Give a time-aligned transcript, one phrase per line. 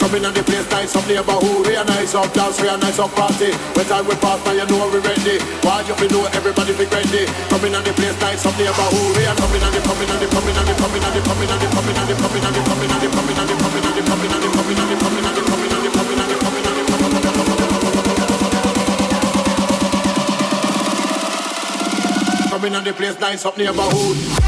[0.00, 0.08] ready?
[0.10, 1.66] Coming on the place, nice up neighborhood.
[1.66, 3.52] We a nice up dance, we a nice up party.
[3.76, 5.38] When time we pass, now you know we ready.
[5.62, 7.26] Why you know everybody fi ready?
[7.48, 9.16] Coming on the place, nice up neighborhood.
[9.16, 11.50] We a coming on the coming on the coming on the coming on the coming
[11.50, 13.36] on the coming on the coming on the coming on the coming on the coming
[13.36, 16.18] on the coming on the coming on the coming on the coming on the coming
[16.18, 16.80] on the coming on the
[22.50, 24.39] Coming on the place, nice up neighborhood.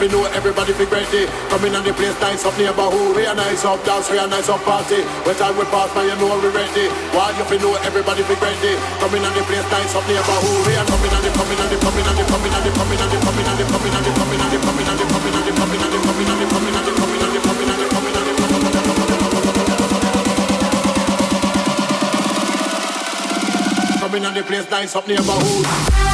[0.00, 0.88] Fi know everybody fi.
[0.88, 3.12] Come in and the place nice up neighborhood.
[3.12, 5.04] We a nice up dance, we a nice up party.
[5.28, 6.88] When time we pass by, you know we ready.
[7.12, 8.34] Why you fi know everybody fi.
[8.40, 10.64] Come in and the place nice up neighborhood.
[10.64, 12.96] We a coming on the coming on the coming on the coming on the coming
[12.96, 15.28] on the coming on the coming on the coming and the coming and the coming
[15.28, 17.68] and the coming and the coming and the coming and the coming and the coming
[17.68, 18.40] and the coming and the
[24.00, 26.09] Coming and the place nice up neighborhood.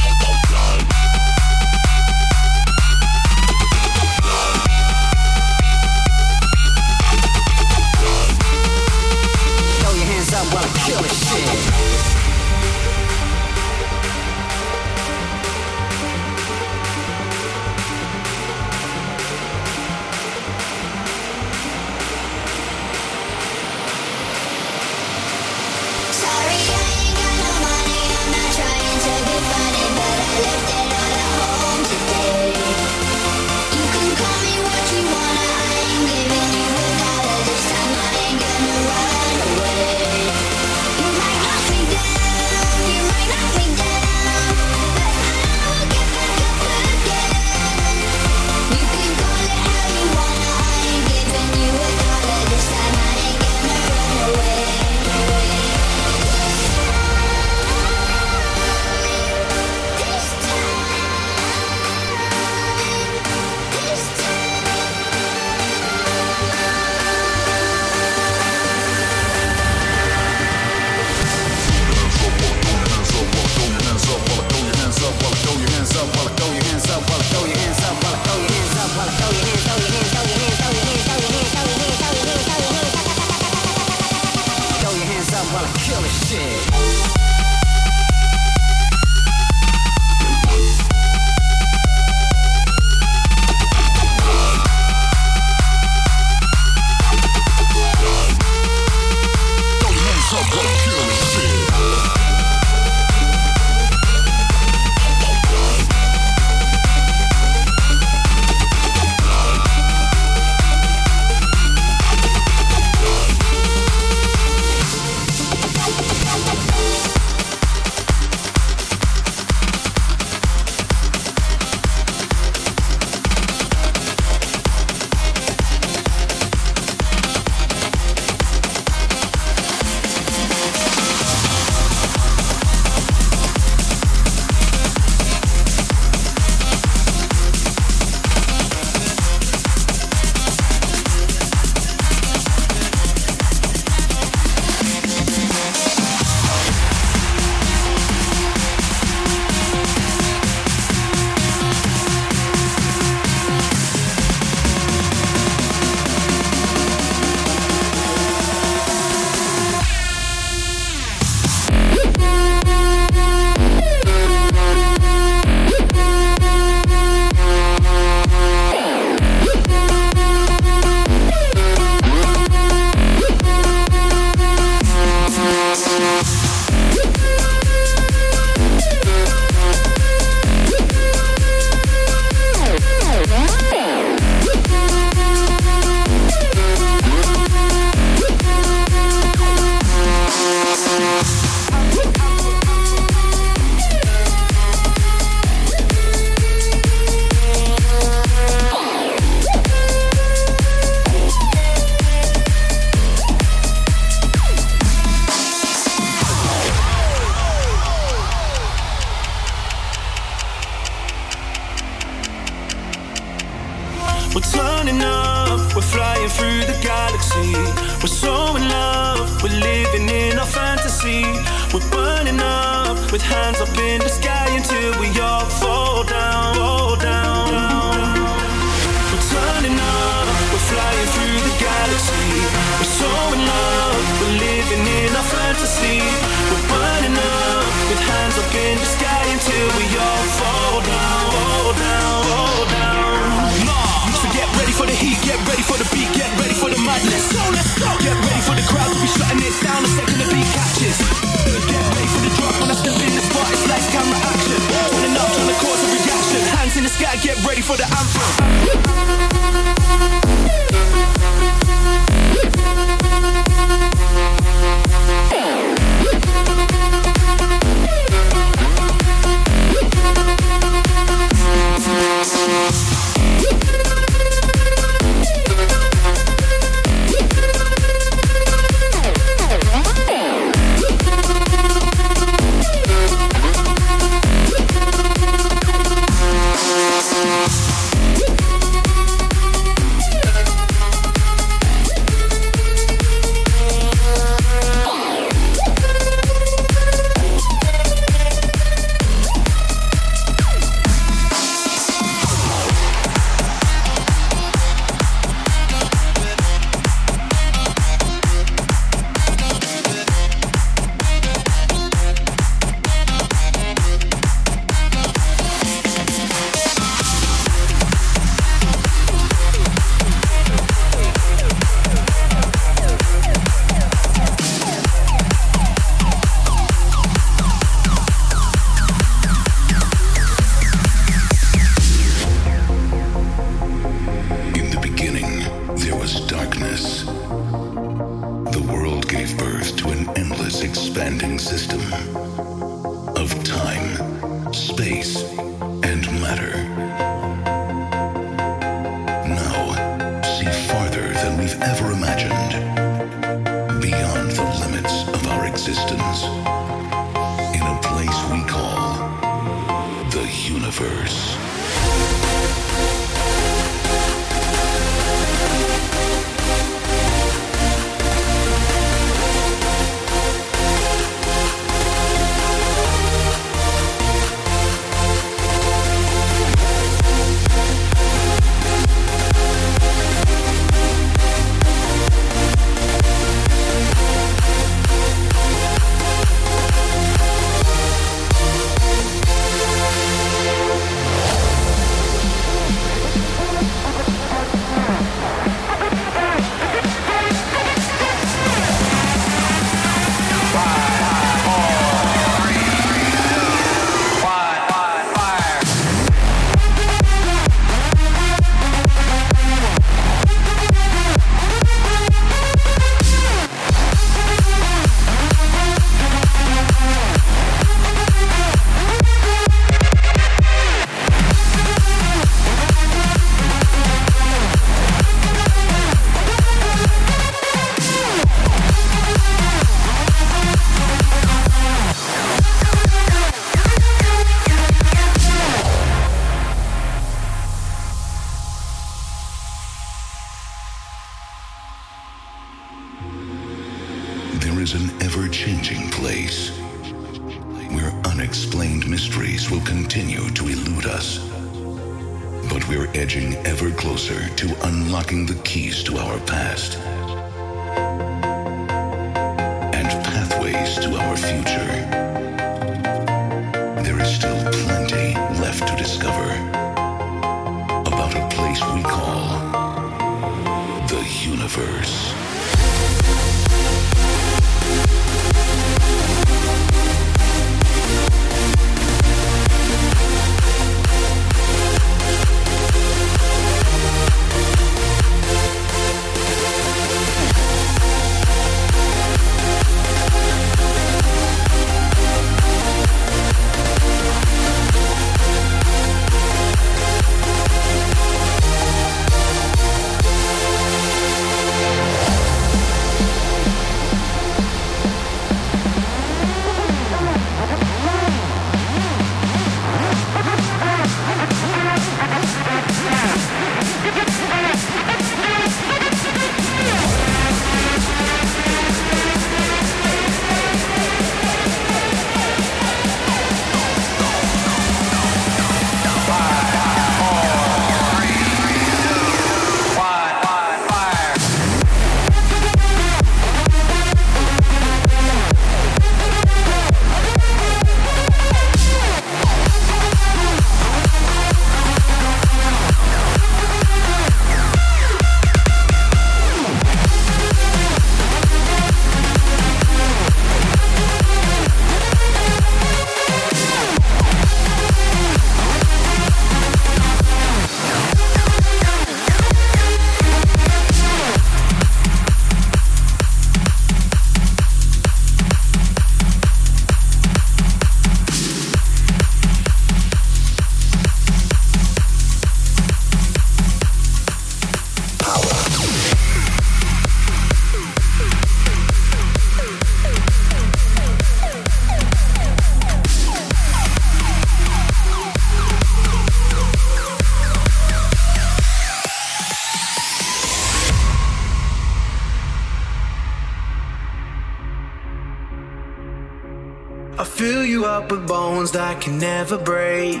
[598.52, 600.00] That can never break.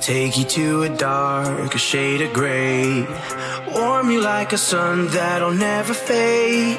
[0.00, 3.06] Take you to a darker shade of gray.
[3.74, 6.78] Warm you like a sun that'll never fade.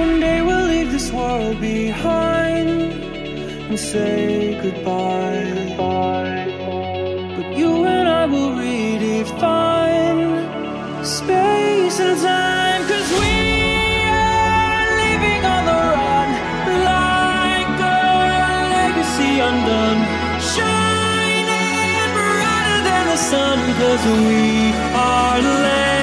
[0.00, 2.70] One day we'll leave this world behind
[3.68, 5.44] and say goodbye.
[5.56, 6.46] goodbye.
[7.36, 10.22] But you and I will redefine
[11.04, 13.40] space and time, cause we.
[19.50, 20.00] undone.
[20.54, 25.99] Shining brighter than the sun, cause we are led.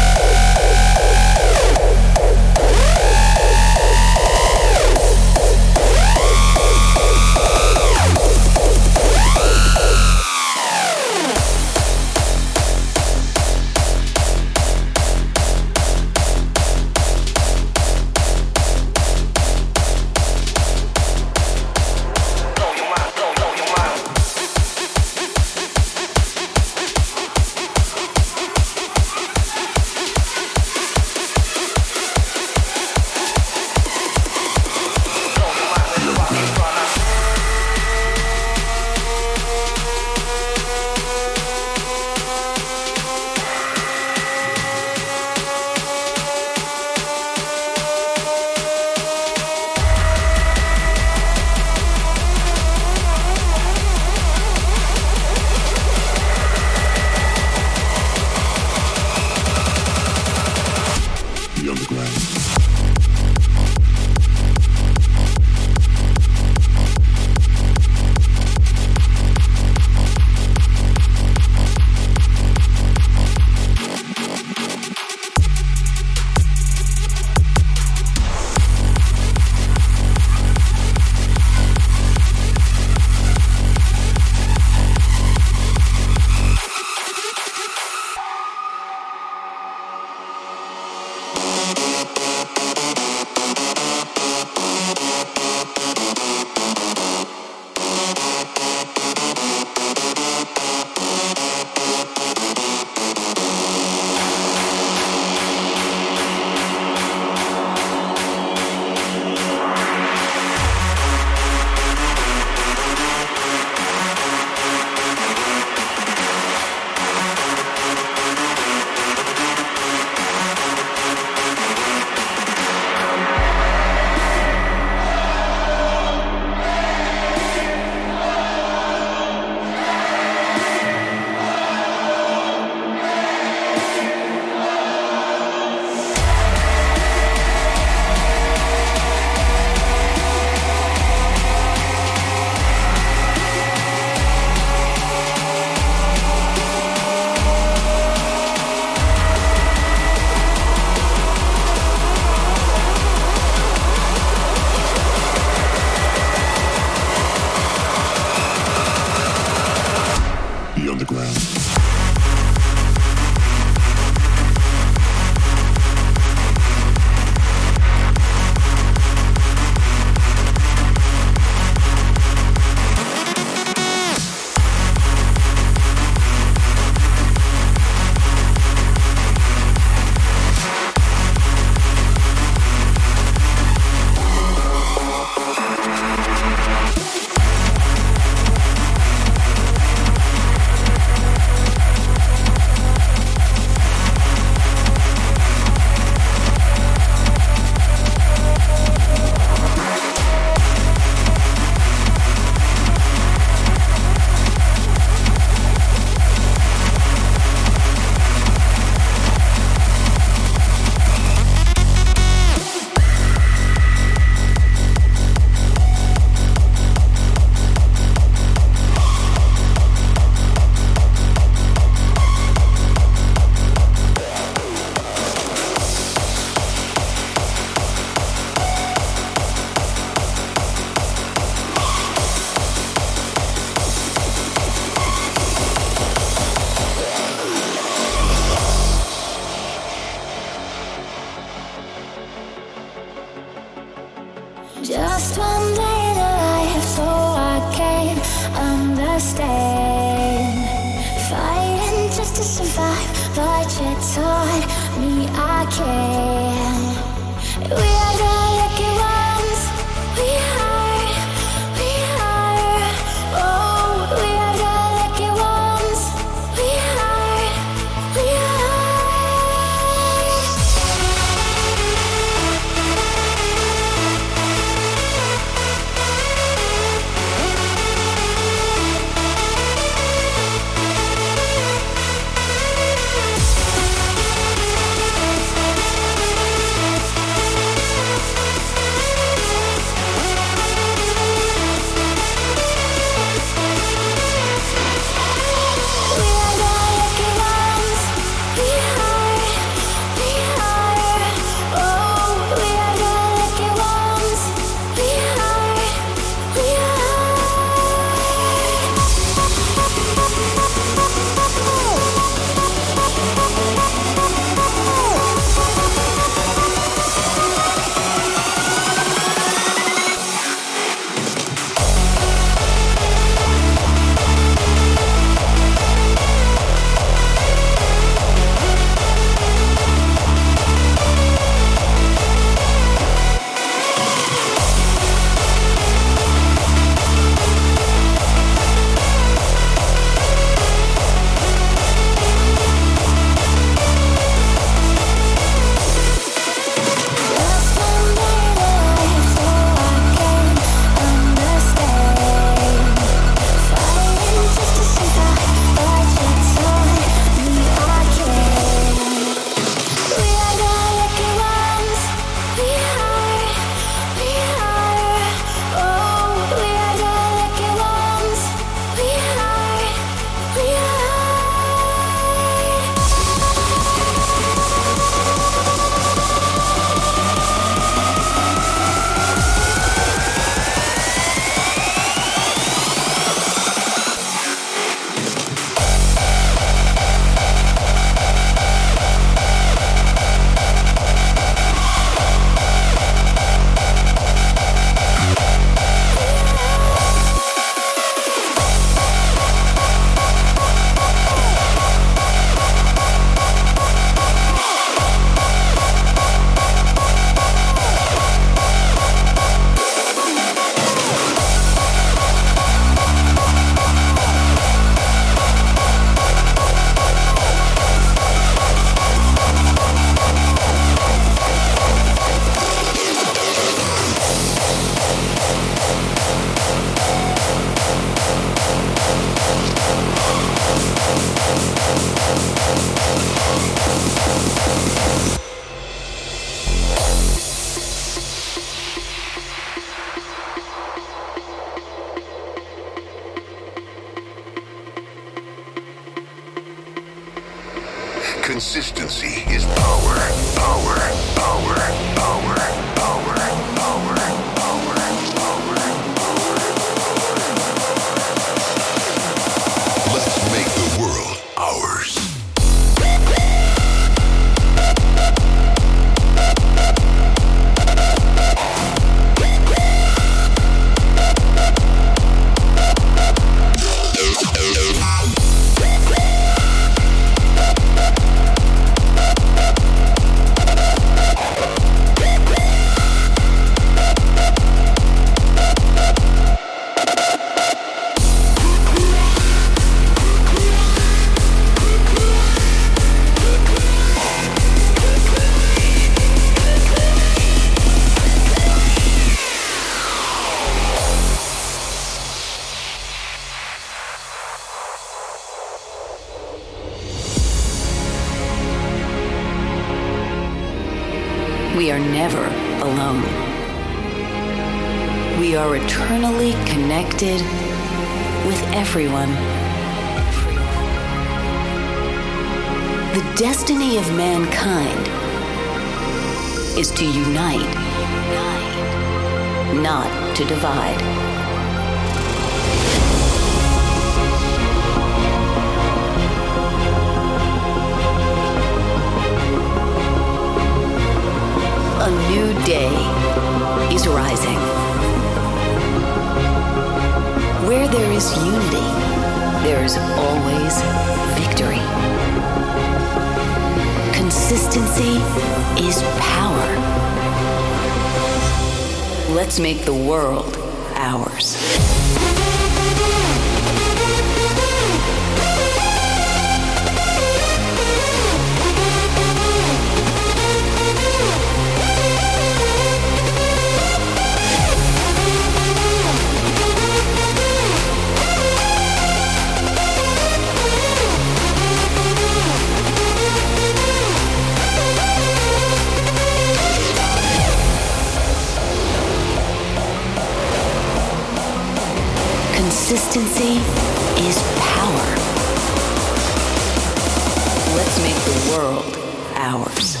[598.51, 598.97] World
[599.35, 600.00] ours.